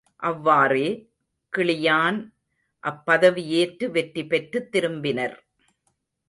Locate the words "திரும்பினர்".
4.71-5.37